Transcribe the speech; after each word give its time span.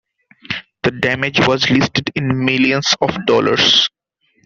The 0.81 0.89
damage 0.89 1.41
was 1.47 1.69
listed 1.69 2.11
in 2.15 2.43
millions 2.43 2.95
of 3.01 3.11
dollars. 3.27 3.87